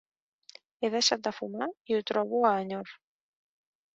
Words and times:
He 0.85 0.89
deixat 0.95 1.21
de 1.27 1.33
fumar 1.41 1.67
i 1.93 1.97
ho 1.97 2.01
trobo 2.13 2.41
a 2.53 2.57
enyor. 2.65 2.95